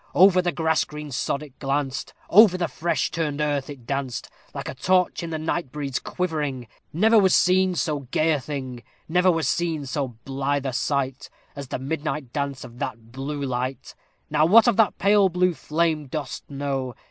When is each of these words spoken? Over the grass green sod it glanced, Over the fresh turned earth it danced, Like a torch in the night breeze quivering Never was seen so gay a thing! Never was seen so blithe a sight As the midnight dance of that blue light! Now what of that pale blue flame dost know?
Over 0.15 0.41
the 0.41 0.51
grass 0.51 0.83
green 0.83 1.11
sod 1.11 1.43
it 1.43 1.59
glanced, 1.59 2.15
Over 2.27 2.57
the 2.57 2.67
fresh 2.67 3.11
turned 3.11 3.39
earth 3.39 3.69
it 3.69 3.85
danced, 3.85 4.31
Like 4.51 4.67
a 4.67 4.73
torch 4.73 5.21
in 5.21 5.29
the 5.29 5.37
night 5.37 5.71
breeze 5.71 5.99
quivering 5.99 6.65
Never 6.91 7.19
was 7.19 7.35
seen 7.35 7.75
so 7.75 7.99
gay 8.09 8.31
a 8.33 8.39
thing! 8.39 8.81
Never 9.07 9.29
was 9.29 9.47
seen 9.47 9.85
so 9.85 10.15
blithe 10.25 10.65
a 10.65 10.73
sight 10.73 11.29
As 11.55 11.67
the 11.67 11.77
midnight 11.77 12.33
dance 12.33 12.63
of 12.63 12.79
that 12.79 13.11
blue 13.11 13.43
light! 13.43 13.93
Now 14.27 14.47
what 14.47 14.67
of 14.67 14.75
that 14.77 14.97
pale 14.97 15.29
blue 15.29 15.53
flame 15.53 16.07
dost 16.07 16.49
know? 16.49 16.95